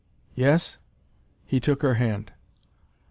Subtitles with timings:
[0.33, 0.79] "Yes?"
[1.45, 2.33] He took her hand.